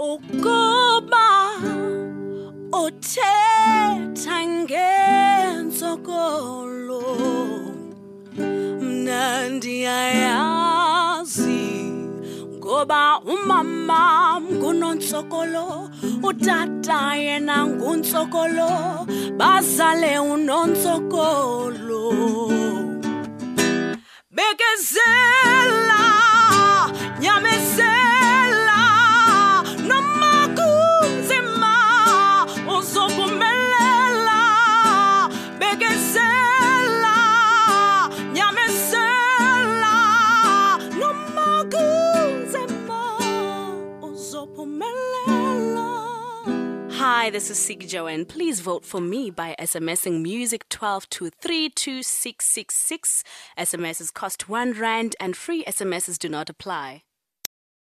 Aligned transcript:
ukuba 0.00 1.28
uthetha 2.84 4.38
ngentsokolo 4.48 7.04
mna 8.80 9.48
ndiyayazi 9.48 10.82
ngoba 12.56 13.20
umama 13.32 14.02
ngunontsokolo 14.52 15.66
utata 16.28 17.00
yena 17.24 17.56
nguntsokolo 17.66 18.70
bazale 19.38 20.12
unontsokolo 20.18 21.89
Hi, 47.20 47.28
this 47.28 47.50
is 47.50 47.58
Sig 47.58 47.86
Joanne. 47.86 48.24
Please 48.24 48.60
vote 48.60 48.84
for 48.84 49.00
me 49.00 49.30
by 49.30 49.54
SMSing 49.58 50.22
music 50.22 50.68
12 50.68 51.08
to 51.10 51.30
32666. 51.30 53.24
SMSs 53.58 54.12
cost 54.12 54.48
1 54.48 54.72
rand 54.72 55.16
and 55.20 55.36
free 55.36 55.62
SMSs 55.64 56.18
do 56.18 56.28
not 56.28 56.48
apply. 56.48 57.02